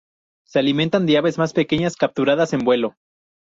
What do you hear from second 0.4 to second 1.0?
Se alimenta